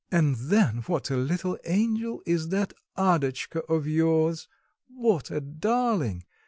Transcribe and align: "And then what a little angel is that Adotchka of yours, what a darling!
"And 0.11 0.35
then 0.35 0.77
what 0.87 1.11
a 1.11 1.15
little 1.15 1.59
angel 1.63 2.23
is 2.25 2.49
that 2.49 2.73
Adotchka 2.97 3.59
of 3.69 3.85
yours, 3.85 4.47
what 4.87 5.29
a 5.29 5.39
darling! 5.39 6.23